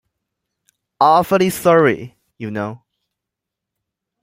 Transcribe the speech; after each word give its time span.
Awfully 0.99 1.51
sorry, 1.51 2.17
you 2.39 2.49
know. 2.49 2.81